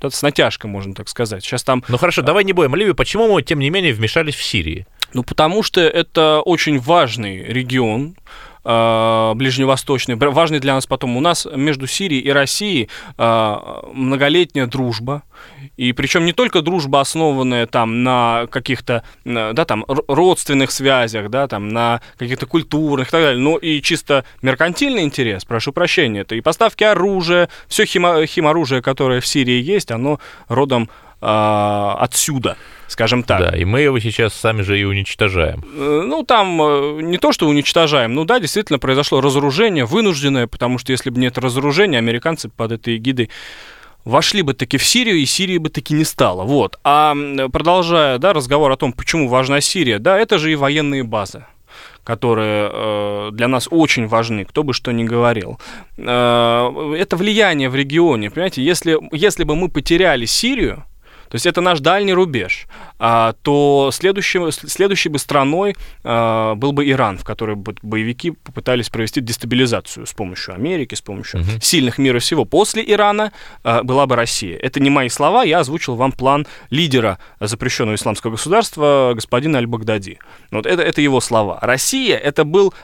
[0.08, 1.44] с натяжкой, можно так сказать.
[1.44, 2.92] Сейчас там Ну хорошо, давай не будем о Ливии.
[2.92, 4.86] Почему мы, тем не менее, вмешались в Сирии?
[5.12, 8.16] Ну, потому что это очень важный регион,
[8.64, 11.16] э, ближневосточный, важный для нас потом.
[11.16, 13.56] У нас между Сирией и Россией э,
[13.92, 15.22] многолетняя дружба.
[15.76, 21.48] И причем не только дружба, основанная там на каких-то, э, да, там, родственных связях, да,
[21.48, 26.34] там, на каких-то культурных и так далее, но и чисто меркантильный интерес, прошу прощения, это
[26.34, 32.56] и поставки оружия, все химо- химоружие, которое в Сирии есть, оно родом отсюда,
[32.88, 33.40] скажем так.
[33.40, 35.64] Да, и мы его сейчас сами же и уничтожаем.
[35.74, 40.78] Э, Ну, там э, не то, что уничтожаем, ну да, действительно произошло разоружение, вынужденное, потому
[40.78, 43.30] что если бы нет разоружения, американцы под этой эгидой
[44.04, 46.44] вошли бы таки в Сирию, и Сирии бы таки не стало.
[46.44, 46.78] Вот.
[46.84, 47.14] А
[47.52, 51.44] продолжая, да, разговор о том, почему важна Сирия, да, это же и военные базы
[52.02, 55.60] которые э, для нас очень важны, кто бы что ни говорил.
[55.98, 60.84] Э, это влияние в регионе, понимаете, если, если бы мы потеряли Сирию,
[61.30, 62.66] то есть это наш дальний рубеж,
[62.98, 68.90] а, то следующим, следующей бы страной а, был бы Иран, в которой бы боевики попытались
[68.90, 72.44] провести дестабилизацию с помощью Америки, с помощью сильных мира всего.
[72.44, 74.58] После Ирана а, была бы Россия.
[74.58, 80.18] Это не мои слова, я озвучил вам план лидера запрещенного исламского государства господина Аль-Багдади.
[80.50, 81.58] Вот это, это его слова.
[81.62, 82.74] Россия это был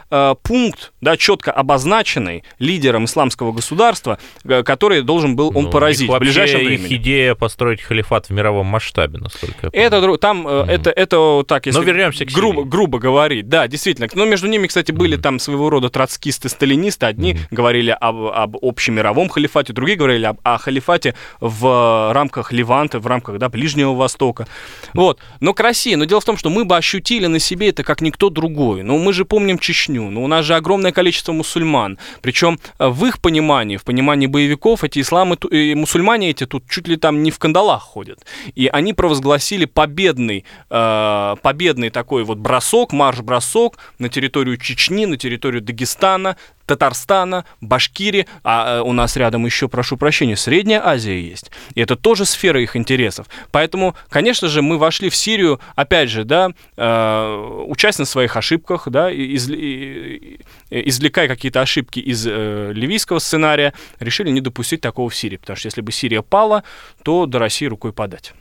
[0.42, 6.60] пункт, да, четко обозначенный лидером исламского государства, который должен был он Ну, поразить в ближайшем
[6.60, 6.86] времени.
[6.86, 11.44] их идея построить халифат в мировом масштабе, насколько я Это дру- там э, это это
[11.46, 12.68] так если Но вернемся к грубо Сирии.
[12.70, 14.08] грубо говорить, да, действительно.
[14.14, 17.06] Но между ними, кстати, были там своего рода троцкисты, сталинисты.
[17.06, 23.06] Одни говорили об, об общемировом халифате, другие говорили об, о халифате в рамках Леванта, в
[23.06, 24.46] рамках да, Ближнего Востока.
[24.94, 25.18] Вот.
[25.40, 25.94] Но к России.
[25.94, 28.82] Но дело в том, что мы бы ощутили на себе это как никто другой.
[28.82, 30.10] Ну, мы же помним Чечню.
[30.10, 31.98] Ну, у нас же огромное количество мусульман.
[32.22, 36.88] Причем э, в их понимании, в понимании боевиков, эти исламы, и мусульмане эти тут чуть
[36.88, 38.18] ли там не в кандалах ходят.
[38.54, 45.62] И они провозгласили победный, э, победный такой вот бросок, марш-бросок на территорию Чечни, на территорию
[45.62, 46.36] Дагестана,
[46.66, 51.50] Татарстана, Башкирии, а э, у нас рядом еще, прошу прощения, Средняя Азия есть.
[51.74, 53.26] И это тоже сфера их интересов.
[53.50, 58.88] Поэтому, конечно же, мы вошли в Сирию, опять же, да, э, учась на своих ошибках,
[58.88, 64.80] да, и изли- и- и- извлекая какие-то ошибки из э, ливийского сценария, решили не допустить
[64.80, 65.36] такого в Сирии.
[65.36, 66.64] Потому что если бы Сирия пала,
[67.02, 68.34] то до России рукой подать.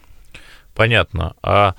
[0.74, 1.36] Понятно.
[1.42, 1.76] А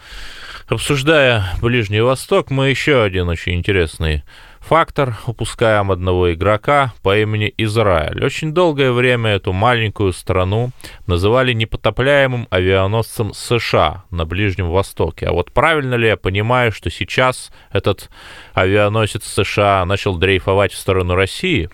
[0.68, 4.22] обсуждая Ближний Восток, мы еще один очень интересный
[4.66, 8.24] фактор упускаем одного игрока по имени Израиль.
[8.24, 10.70] Очень долгое время эту маленькую страну
[11.06, 15.26] называли непотопляемым авианосцем США на Ближнем Востоке.
[15.26, 18.10] А вот правильно ли я понимаю, что сейчас этот
[18.54, 21.70] авианосец США начал дрейфовать в сторону России?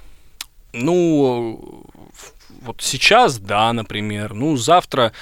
[0.74, 1.86] Ну,
[2.60, 4.34] вот сейчас, да, например.
[4.34, 5.12] Ну, завтра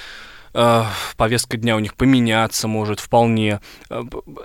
[0.53, 0.83] э,
[1.17, 3.59] повестка дня у них поменяться может вполне.
[3.89, 4.03] Э,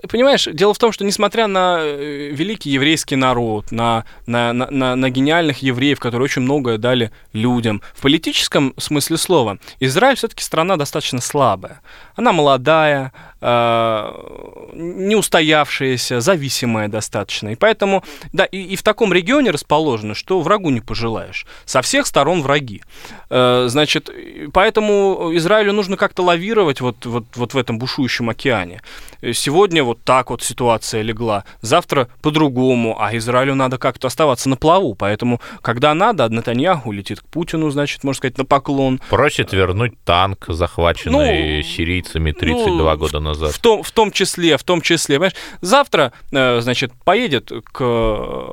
[0.08, 5.10] Понимаешь, дело в том, что несмотря на э, великий еврейский народ, на, на, на, на-
[5.10, 11.20] гениальных евреев, которые очень многое дали людям, в политическом смысле слова, Израиль все-таки страна достаточно
[11.20, 11.80] слабая.
[12.16, 17.50] Она молодая, э, не устоявшаяся, зависимая достаточно.
[17.50, 21.46] И поэтому, да, и, и в таком регионе расположено, что врагу не пожелаешь.
[21.64, 22.82] Со всех сторон враги.
[23.30, 24.10] Э, значит,
[24.52, 28.80] поэтому Израилю нужно нужно как-то лавировать вот, вот, вот в этом бушующем океане.
[29.22, 34.56] Э, сегодня вот так вот ситуация легла, завтра по-другому, а Израилю надо как-то оставаться на
[34.56, 39.00] плаву, поэтому, когда надо, Натаньяху летит к Путину, значит, можно сказать, на поклон.
[39.10, 43.52] Просит вернуть танк, захваченный ну, сирийцами 32 ну, года назад.
[43.52, 47.82] В том, в том числе, в том числе, понимаешь, завтра, э, значит, поедет к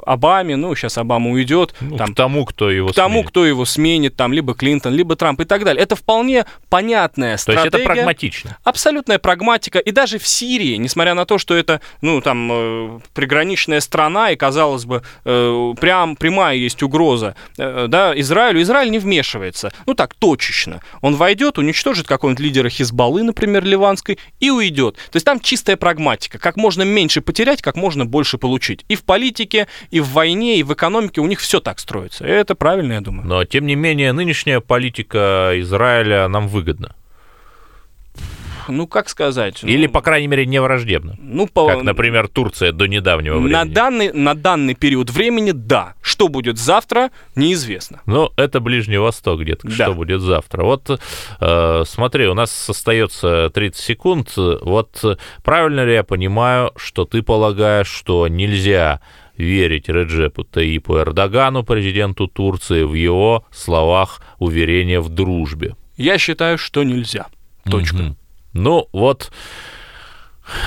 [0.06, 1.75] Обаме, ну, сейчас Обама уйдет.
[1.82, 3.29] Ну, там, к тому, кто его К тому, сменит.
[3.29, 5.84] кто его сменит, там, либо Клинтон, либо Трамп и так далее.
[5.84, 7.69] Это вполне понятная стратегия.
[7.69, 8.58] То есть это прагматично.
[8.63, 9.80] Абсолютная прагматика.
[9.80, 14.36] И даже в Сирии, несмотря на то, что это, ну, там, э, приграничная страна, и,
[14.36, 19.72] казалось бы, э, прям прямая есть угроза, э, да, Израилю, Израиль не вмешивается.
[19.86, 20.82] Ну, так, точечно.
[21.02, 24.96] Он войдет, уничтожит какого-нибудь лидера Хизбаллы, например, ливанской, и уйдет.
[24.96, 26.39] То есть там чистая прагматика.
[26.39, 28.86] Как можно меньше потерять, как можно больше получить.
[28.88, 32.26] И в политике, и в войне, и в экономике у них все так строится.
[32.26, 33.28] И это правильно, я думаю.
[33.28, 36.96] Но, тем не менее, нынешняя политика Израиля нам выгодна
[38.67, 39.63] ну как сказать?
[39.63, 41.15] Или, ну, по крайней мере, не враждебно.
[41.19, 41.67] Ну, по...
[41.67, 43.54] Как, например, Турция до недавнего времени.
[43.54, 45.95] На данный, на данный период времени, да.
[46.02, 48.02] Что будет завтра, неизвестно.
[48.06, 49.73] Ну, это Ближний Восток, детка, да.
[49.73, 50.63] что будет завтра.
[50.63, 50.99] Вот
[51.39, 54.34] э, смотри, у нас остается 30 секунд.
[54.36, 55.04] Вот
[55.43, 59.02] правильно ли я понимаю, что ты полагаешь, что нельзя
[59.38, 65.76] верить Реджепу Таипу Эрдогану, президенту Турции, в его словах уверения в дружбе?
[65.97, 67.28] Я считаю, что нельзя.
[67.69, 67.95] Точка.
[67.95, 68.17] Угу.
[68.54, 69.32] Ну, вот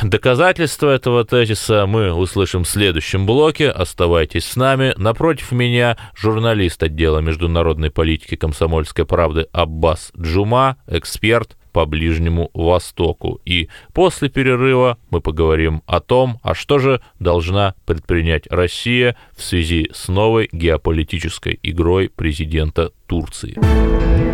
[0.02, 3.70] доказательства этого тезиса мы услышим в следующем блоке.
[3.70, 4.92] Оставайтесь с нами.
[4.96, 13.38] Напротив меня журналист отдела международной политики комсомольской правды Аббас Джума, эксперт по Ближнему Востоку.
[13.44, 19.90] И после перерыва мы поговорим о том, а что же должна предпринять Россия в связи
[19.92, 24.25] с новой геополитической игрой президента Турции.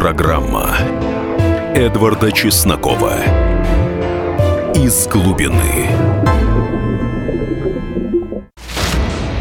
[0.00, 0.78] Программа
[1.74, 3.18] Эдварда Чеснокова
[4.74, 5.90] «Из глубины».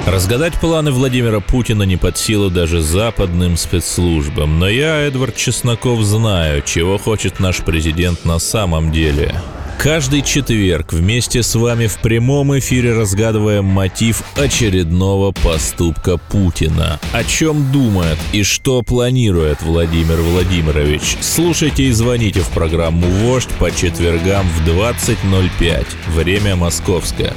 [0.05, 4.59] Разгадать планы Владимира Путина не под силу даже западным спецслужбам.
[4.59, 9.33] Но я, Эдвард Чесноков, знаю, чего хочет наш президент на самом деле–
[9.79, 16.99] Каждый четверг вместе с вами в прямом эфире разгадываем мотив очередного поступка Путина.
[17.13, 21.15] О чем думает и что планирует Владимир Владимирович.
[21.21, 25.85] Слушайте и звоните в программу «Вождь» по четвергам в 20.05.
[26.13, 27.33] Время московское.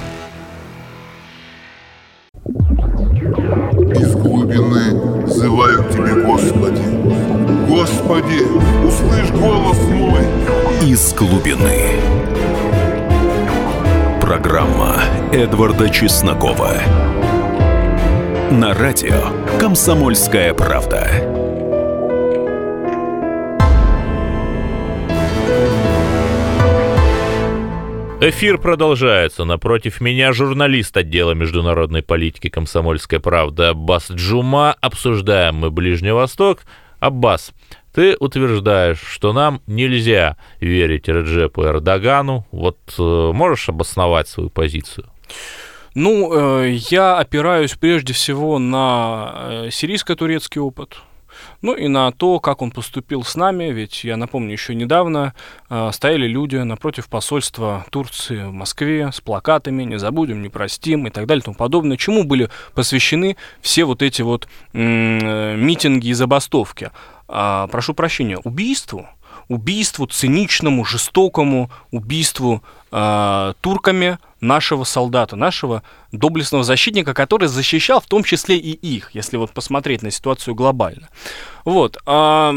[3.94, 6.83] Из глубины зывают тебе, Господи.
[7.68, 8.42] Господи,
[8.85, 10.22] услышь голос мой.
[10.85, 11.72] Из глубины.
[15.42, 16.70] Эдварда Чеснокова.
[18.52, 21.11] На радио «Комсомольская правда».
[28.20, 29.44] Эфир продолжается.
[29.44, 34.76] Напротив меня журналист отдела международной политики «Комсомольская правда» Аббас Джума.
[34.81, 36.61] Обсуждаем мы Ближний Восток.
[37.00, 37.50] Аббас,
[37.92, 42.46] ты утверждаешь, что нам нельзя верить Реджепу Эрдогану.
[42.52, 45.09] Вот э, можешь обосновать свою позицию?
[45.95, 50.97] Ну, э, я опираюсь прежде всего на э, сирийско-турецкий опыт.
[51.61, 55.35] Ну и на то, как он поступил с нами, ведь я напомню, еще недавно
[55.71, 61.11] э, стояли люди напротив посольства Турции в Москве с плакатами «Не забудем, не простим» и
[61.11, 66.12] так далее и тому подобное, чему были посвящены все вот эти вот э, митинги и
[66.12, 66.90] забастовки
[67.29, 69.09] а, прошу прощения, убийству,
[69.48, 78.24] убийству циничному, жестокому убийству а, турками нашего солдата, нашего доблестного защитника, который защищал в том
[78.24, 81.09] числе и их, если вот посмотреть на ситуацию глобально.
[81.64, 81.96] Вот.
[82.07, 82.52] А,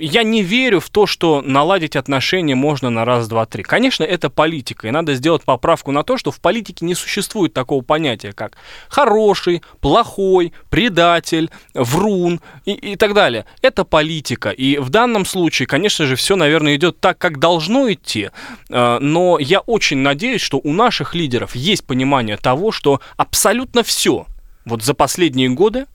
[0.00, 3.62] я не верю в то, что наладить отношения можно на раз, два, три.
[3.62, 7.82] Конечно, это политика, и надо сделать поправку на то, что в политике не существует такого
[7.82, 8.56] понятия, как
[8.88, 13.44] хороший, плохой, предатель, врун и, и так далее.
[13.62, 18.30] Это политика, и в данном случае, конечно же, все, наверное, идет так, как должно идти,
[18.68, 24.26] э, но я очень надеюсь, что у наших лидеров есть понимание того, что абсолютно все
[24.64, 25.86] вот за последние годы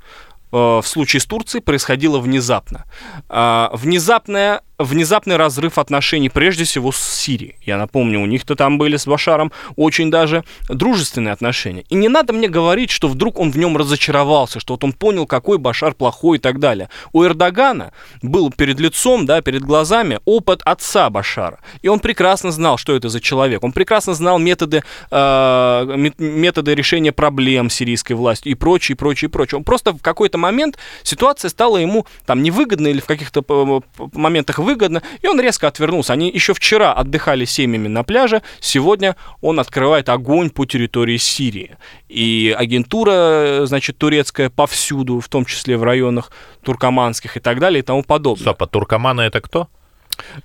[0.53, 2.85] в случае с Турцией происходило внезапно.
[3.27, 7.55] А, внезапное внезапный разрыв отношений, прежде всего, с Сирией.
[7.61, 11.85] Я напомню, у них-то там были с Башаром очень даже дружественные отношения.
[11.89, 15.27] И не надо мне говорить, что вдруг он в нем разочаровался, что вот он понял,
[15.27, 16.89] какой Башар плохой и так далее.
[17.11, 21.59] У Эрдогана был перед лицом, да, перед глазами опыт отца Башара.
[21.81, 23.63] И он прекрасно знал, что это за человек.
[23.63, 29.59] Он прекрасно знал методы, э, методы решения проблем сирийской власти и прочее, прочее, прочее.
[29.59, 34.59] Он просто в какой-то момент ситуация стала ему там невыгодна или в каких-то э, моментах
[34.73, 36.13] выгодно, и он резко отвернулся.
[36.13, 41.77] Они еще вчера отдыхали семьями на пляже, сегодня он открывает огонь по территории Сирии.
[42.09, 46.31] И агентура, значит, турецкая повсюду, в том числе в районах
[46.63, 48.43] туркоманских и так далее и тому подобное.
[48.43, 49.67] Стоп, а туркоманы это кто?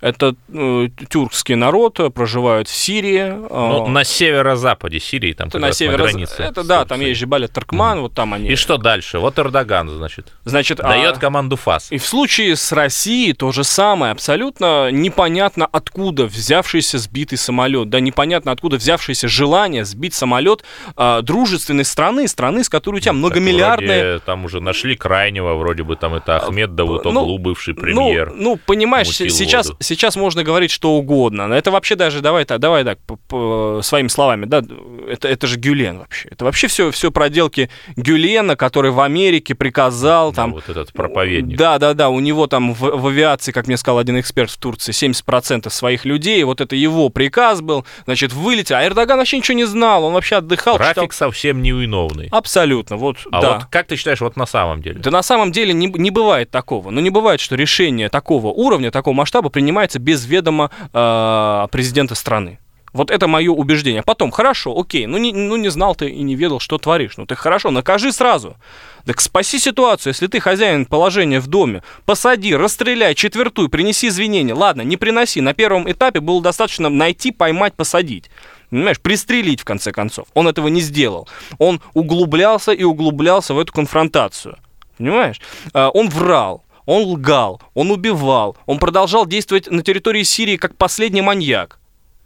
[0.01, 3.19] Это э, тюркский народ, э, проживают в Сирии.
[3.19, 6.43] Э, ну, на северо-западе Сирии, там на северо границе.
[6.43, 8.01] Это да, там есть Жибаля Таркман, mm.
[8.03, 8.49] вот там они.
[8.49, 9.19] И что дальше?
[9.19, 10.33] Вот Эрдоган, значит.
[10.45, 11.21] Значит, дает а...
[11.21, 11.91] команду ФАС.
[11.91, 18.01] И в случае с Россией то же самое, абсолютно непонятно откуда взявшийся сбитый самолет, да,
[18.01, 20.65] непонятно откуда взявшееся желание сбить самолет
[20.97, 24.03] э, дружественной страны, страны, с которой у тебя ну, многомиллиардные.
[24.03, 28.31] Вроде, там уже нашли крайнего, вроде бы там это Ахмед Давутоглу, ну, бывший премьер.
[28.31, 31.53] Ну, ну понимаешь, сейчас сейчас, сейчас можно говорить что угодно.
[31.53, 34.63] Это вообще даже, давай так, давай так, по, по, своими словами, да,
[35.09, 36.29] это, это же Гюлен вообще.
[36.31, 40.53] Это вообще все, все проделки Гюлена, который в Америке приказал там...
[40.53, 41.57] вот этот проповедник.
[41.57, 44.57] Да, да, да, у него там в, в авиации, как мне сказал один эксперт в
[44.59, 48.77] Турции, 70% своих людей, вот это его приказ был, значит, вылетел.
[48.77, 50.77] А Эрдоган вообще ничего не знал, он вообще отдыхал.
[50.77, 51.31] Трафик читал...
[51.31, 52.29] совсем невиновный.
[52.31, 53.55] Абсолютно, вот, а да.
[53.55, 55.01] вот как ты считаешь, вот на самом деле?
[55.01, 56.91] Да на самом деле не, не бывает такого.
[56.91, 62.59] Ну, не бывает, что решение такого уровня, такого масштаба принимается без ведома э, президента страны.
[62.93, 64.03] Вот это мое убеждение.
[64.03, 67.17] Потом, хорошо, окей, ну не, ну не знал ты и не ведал, что творишь.
[67.17, 68.57] Ну ты хорошо, накажи сразу.
[69.05, 71.83] Так спаси ситуацию, если ты хозяин положения в доме.
[72.07, 74.55] Посади, расстреляй, четвертуй, принеси извинения.
[74.55, 75.41] Ладно, не приноси.
[75.41, 78.31] На первом этапе было достаточно найти, поймать, посадить.
[78.71, 80.29] Понимаешь, пристрелить в конце концов.
[80.35, 81.29] Он этого не сделал.
[81.59, 84.59] Он углублялся и углублялся в эту конфронтацию.
[84.99, 85.41] Понимаешь?
[85.73, 91.21] Э, он врал он лгал, он убивал, он продолжал действовать на территории Сирии как последний
[91.21, 91.79] маньяк.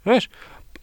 [0.05, 0.29] Понимаешь?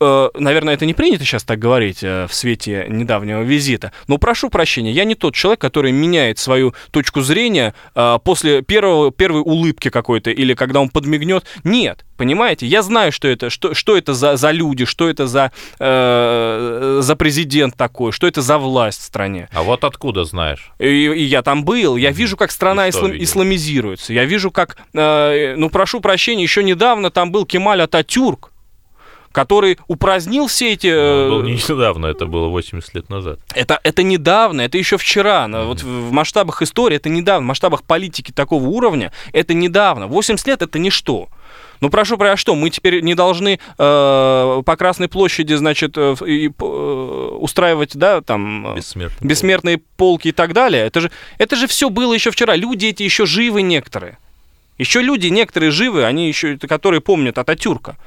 [0.00, 4.48] Э, наверное, это не принято сейчас так говорить э, в свете недавнего визита, но прошу
[4.48, 9.90] прощения, я не тот человек, который меняет свою точку зрения э, после первого, первой улыбки
[9.90, 11.44] какой-то или когда он подмигнет.
[11.64, 12.66] Нет, Понимаете?
[12.66, 17.16] Я знаю, что это, что, что это за, за люди, что это за, э, за
[17.16, 19.48] президент такой, что это за власть в стране.
[19.54, 20.70] А вот откуда знаешь?
[20.78, 24.12] И, и я там был, я вижу, как страна ислам, исламизируется.
[24.12, 28.49] Я вижу, как, э, ну прошу прощения, еще недавно там был Кемаль Ататюрк,
[29.32, 30.88] который упразднил все эти...
[30.88, 33.40] Э, был не недавно, это было 80 лет назад.
[33.54, 35.46] Это, это недавно, это еще вчера.
[35.46, 35.66] Mm-hmm.
[35.66, 40.06] Вот в масштабах истории это недавно, в масштабах политики такого уровня это недавно.
[40.06, 41.28] 80 лет это ничто.
[41.80, 42.54] Ну, прошу про что?
[42.54, 48.74] Мы теперь не должны э, по Красной площади, значит, э, э, устраивать, да, там...
[48.76, 50.86] Бессмертные, бессмертные полки и так далее.
[50.86, 52.54] Это же, это же все было еще вчера.
[52.54, 54.18] Люди эти еще живы некоторые.
[54.80, 57.98] Еще люди некоторые живы, они еще, которые помнят Ататюрка.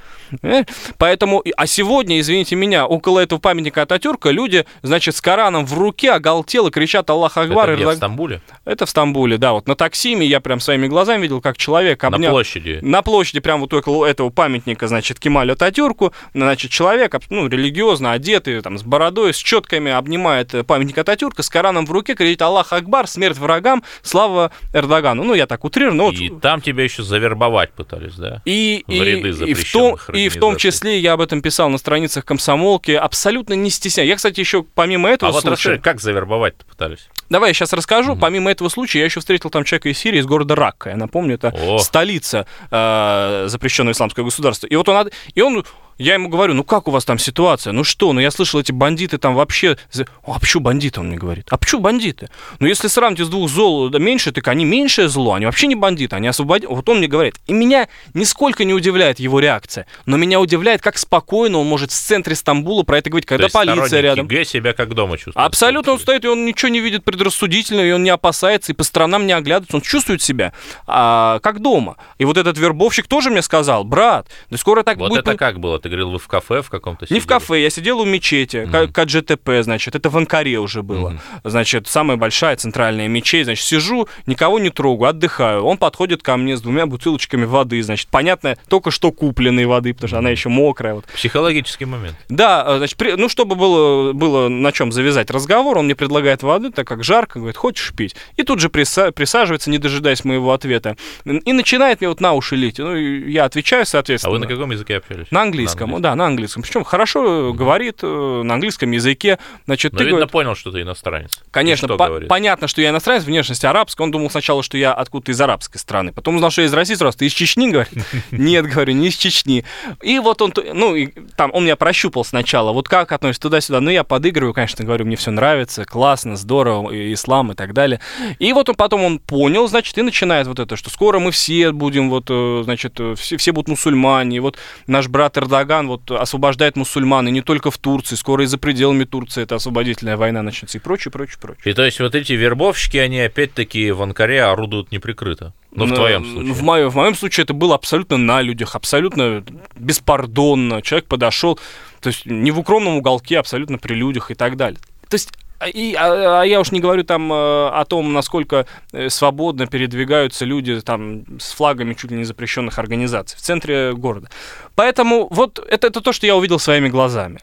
[0.41, 0.63] Э?
[0.97, 6.11] Поэтому, а сегодня, извините меня, около этого памятника Ататюрка люди, значит, с Кораном в руке
[6.11, 7.69] оголтело кричат Аллах Акбар.
[7.69, 8.41] Это где, в Стамбуле?
[8.65, 9.53] Это в Стамбуле, да.
[9.53, 12.19] Вот на таксиме я прям своими глазами видел, как человек обнял...
[12.19, 12.80] На площади?
[12.82, 18.59] На площади, прям вот около этого памятника, значит, Кемалю Ататюрку, значит, человек, ну, религиозно одетый,
[18.61, 23.05] там, с бородой, с четками, обнимает памятник Ататюрка, с Кораном в руке, кричит Аллах Акбар,
[23.05, 25.24] смерть врагам, слава Эрдогану.
[25.24, 26.09] Ну, я так утрирую, но...
[26.09, 26.41] И вот...
[26.41, 28.41] там тебя еще завербовать пытались, да?
[28.45, 31.78] И, в и, и, в том, и в том числе я об этом писал на
[31.78, 34.07] страницах комсомолки, абсолютно не стесняя.
[34.07, 35.49] Я, кстати, еще помимо этого а случая...
[35.49, 37.07] вот расскажи, как завербовать-то пытались?
[37.30, 38.14] Давай я сейчас расскажу.
[38.14, 38.22] Угу.
[38.22, 40.91] Помимо этого случая, я еще встретил там человека из Сирии, из города Ракка.
[40.91, 41.80] Я напомню, это О.
[41.80, 44.68] столица э, запрещенного исламского государства.
[44.68, 45.66] И вот он, и он
[45.97, 47.73] я ему говорю, ну как у вас там ситуация?
[47.73, 49.77] Ну что, ну я слышал, эти бандиты там вообще...
[50.25, 51.47] А почему бандиты, он мне говорит?
[51.49, 52.29] А почему бандиты?
[52.59, 55.75] Ну если сравнить из двух зол да, меньше, так они меньшее зло, они вообще не
[55.75, 56.69] бандиты, они освободили...
[56.69, 57.35] Вот он мне говорит.
[57.47, 61.95] И меня нисколько не удивляет его реакция, но меня удивляет, как спокойно он может в
[61.95, 64.27] центре Стамбула про это говорить, когда То есть полиция рядом.
[64.27, 65.37] ГГ себя как дома чувствует.
[65.37, 68.83] Абсолютно он стоит, и он ничего не видит предрассудительно, и он не опасается, и по
[68.83, 70.53] сторонам не оглядывается, он чувствует себя
[70.87, 71.97] а, как дома.
[72.17, 75.27] И вот этот вербовщик тоже мне сказал, брат, да скоро так вот будет...
[75.27, 75.79] это как было?
[75.84, 78.88] Ты говорил, вы в кафе в каком-то Не в кафе, я сидел у мечети, mm
[78.93, 81.09] КГТП, значит, это в Анкаре уже было.
[81.09, 81.19] Мгм.
[81.43, 85.63] Значит, самая большая центральная мечеть, значит, сижу, никого не трогаю, отдыхаю.
[85.63, 90.07] Он подходит ко мне с двумя бутылочками воды, значит, понятно, только что купленной воды, потому
[90.07, 90.93] что она еще мокрая.
[90.95, 91.05] Вот.
[91.05, 92.15] Психологический момент.
[92.29, 96.43] Да, э, значит, при- ну, чтобы было, было на чем завязать разговор, он мне предлагает
[96.43, 98.15] воды, так как жарко, говорит, хочешь пить?
[98.38, 102.55] И тут же приса- присаживается, не дожидаясь моего ответа, и начинает мне вот на уши
[102.55, 102.79] лить.
[102.79, 104.34] Ну, я отвечаю, А соответственно.
[104.34, 105.27] вы на каком языке общались?
[105.31, 106.63] На английском, да, на английском.
[106.63, 109.39] Причем хорошо э, говорит э, на английском языке.
[109.65, 111.41] Значит, Но, ты видно, говорит, понял, что ты иностранец.
[111.51, 112.30] Конечно, что по- говорит?
[112.30, 114.03] понятно, что я иностранец, внешность арабская.
[114.03, 116.13] Он думал сначала, что я откуда-то из арабской страны.
[116.13, 117.17] Потом узнал, что я из России сразу.
[117.17, 117.93] Ты из Чечни, говорит?
[118.32, 119.65] Нет, говорю, не из Чечни.
[120.01, 122.71] И вот он, ну, и там он меня прощупал сначала.
[122.71, 123.82] Вот как относится туда-сюда.
[123.82, 127.99] Ну, я подыгрываю, конечно, говорю, мне все нравится, классно, здорово, и ислам и так далее.
[128.39, 131.71] И вот он потом он понял, значит, и начинает вот это, что скоро мы все
[131.71, 134.41] будем, вот, э, значит, все, все будут мусульмане.
[134.41, 134.57] Вот
[134.88, 139.03] наш брат Эрдоган вот освобождает мусульман, и не только в Турции, скоро и за пределами
[139.03, 141.72] Турции это освободительная война начнется, и прочее, прочее, прочее.
[141.72, 145.53] И то есть вот эти вербовщики, они опять-таки в Анкаре орудуют неприкрыто.
[145.76, 146.53] Ну, в твоем случае.
[146.53, 149.43] В, моем, в моем случае это было абсолютно на людях, абсолютно
[149.76, 150.82] беспардонно.
[150.82, 151.59] Человек подошел,
[151.99, 154.80] то есть не в укромном уголке, абсолютно при людях и так далее.
[155.09, 155.32] То есть
[155.68, 160.45] и, а, а я уж не говорю там э, о том, насколько э, свободно передвигаются
[160.45, 164.30] люди там с флагами чуть ли не запрещенных организаций в центре города.
[164.76, 167.39] Поэтому вот это, это то, что я увидел своими глазами.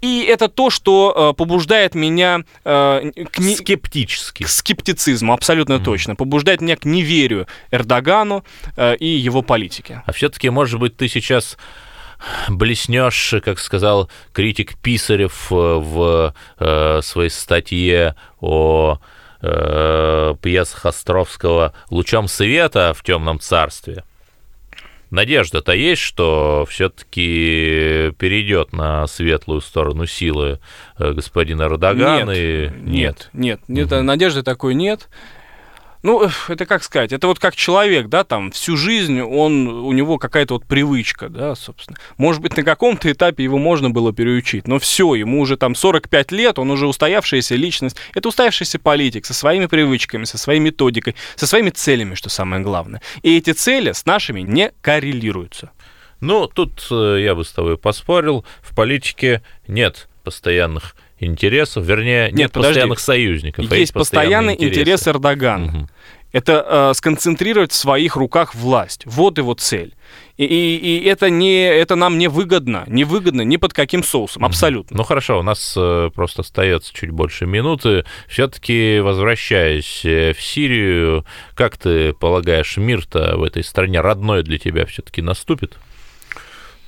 [0.00, 4.44] И это то, что э, побуждает меня э, к не- Скептически.
[4.44, 5.84] к скептицизму, абсолютно Мгм.
[5.84, 6.14] точно.
[6.14, 8.44] Побуждает меня к неверию Эрдогану
[8.76, 10.02] э, и его политике.
[10.06, 11.58] А все-таки, может быть, ты сейчас
[12.48, 18.98] блеснешь, как сказал критик Писарев э, в э, своей статье о
[19.40, 24.04] э, пьесах Островского «Лучом света в темном царстве».
[25.10, 30.60] Надежда-то есть, что все-таки перейдет на светлую сторону силы
[30.98, 34.04] э, господин Эрдоган и нет, нет, нет, Мгм.
[34.04, 35.08] надежды такой нет.
[36.02, 39.92] Ну, э, это как сказать, это вот как человек, да, там, всю жизнь он, у
[39.92, 41.98] него какая-то вот привычка, да, собственно.
[42.16, 46.32] Может быть, на каком-то этапе его можно было переучить, но все, ему уже там 45
[46.32, 47.96] лет, он уже устоявшаяся личность.
[48.14, 53.02] Это устоявшийся политик со своими привычками, со своей методикой, со своими целями, что самое главное.
[53.22, 55.70] И эти цели с нашими не коррелируются.
[56.20, 58.44] Ну, тут э, я бы с тобой поспорил.
[58.60, 62.74] В политике нет постоянных интересов, вернее, нет, Нет, подожди.
[62.74, 63.70] постоянных союзников.
[63.70, 65.10] а Есть постоянный постоянные интерес интересы.
[65.10, 65.66] Эрдогана.
[65.72, 65.88] Мгм.
[66.30, 69.02] Это э, сконцентрировать в своих руках власть.
[69.06, 69.94] Вот его цель.
[70.36, 72.84] И, и- и это, не, это нам не выгодно.
[72.86, 74.44] Не выгодно ни под каким соусом.
[74.44, 74.94] Абсолютно.
[74.98, 78.04] Ну хорошо, у нас э, просто остается чуть больше минуты.
[78.28, 84.84] Все-таки возвращаясь э, в Сирию, как ты полагаешь, мир-то в этой стране родной для тебя
[84.84, 85.78] все-таки наступит?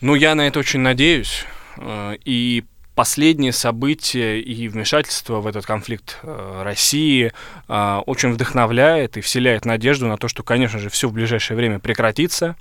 [0.02, 1.44] Ну, я на это очень надеюсь.
[1.78, 2.64] Э, И
[3.00, 7.32] последние события и вмешательство в этот конфликт э, России
[7.66, 11.78] э, очень вдохновляет и вселяет надежду на то, что, конечно же, все в ближайшее время
[11.78, 12.56] прекратится.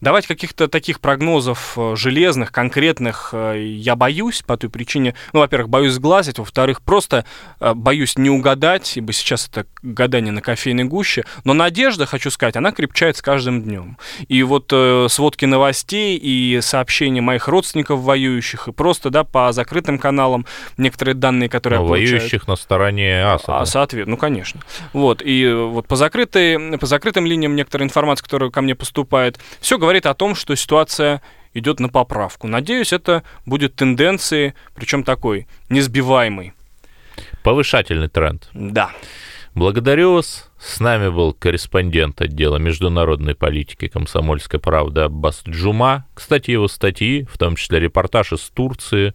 [0.00, 5.92] Давать каких-то таких прогнозов э, железных, конкретных я боюсь по той причине, ну, во-первых, боюсь
[5.92, 7.24] сглазить, во-вторых, просто
[7.60, 12.72] боюсь не угадать, ибо сейчас это гадание на кофейной гуще, но надежда, хочу сказать, она
[12.72, 13.98] крепчает с каждым днем.
[14.26, 14.72] И вот
[15.12, 20.46] сводки новостей и сообщения моих родственников воюющих, и просто, да, по закрытым каналам
[20.76, 22.16] некоторые данные, которые Ну, я получаю.
[22.18, 23.60] воюющих на стороне Асада.
[23.60, 24.60] А, соответственно, ну, конечно.
[24.92, 29.38] Вот, и э, вот по, закрытой, по закрытым линиям некоторая информация, которая ко мне поступает,
[29.60, 31.22] все говорит о том, что ситуация
[31.54, 32.46] идет на поправку.
[32.48, 36.52] Надеюсь, это будет тенденцией, причем такой, несбиваемой.
[37.42, 38.48] Повышательный тренд.
[38.52, 38.90] Да.
[39.54, 40.45] Благодарю вас.
[40.58, 46.06] С нами был корреспондент отдела международной политики «Комсомольская правда» Аббас Джума.
[46.14, 49.14] Кстати, его статьи, в том числе репортаж из Турции,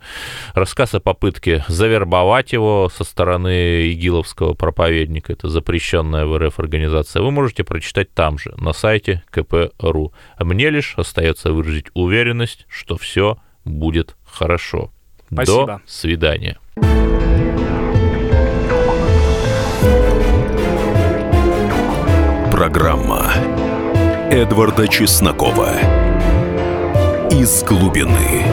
[0.54, 7.32] рассказ о попытке завербовать его со стороны игиловского проповедника, это запрещенная в РФ организация, вы
[7.32, 10.14] можете прочитать там же, на сайте КП.ру.
[10.38, 14.92] А мне лишь остается выразить уверенность, что все будет хорошо.
[15.32, 15.66] Спасибо.
[15.66, 16.58] До свидания.
[22.62, 23.26] Программа
[24.30, 25.72] Эдварда Чеснокова
[27.32, 28.45] «Из глубины».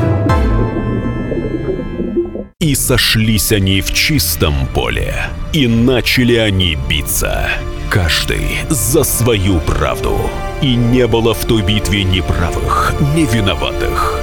[2.59, 5.14] И сошлись они в чистом поле,
[5.52, 7.50] и начали они биться,
[7.90, 10.18] каждый за свою правду.
[10.62, 14.22] И не было в той битве ни правых, ни виноватых.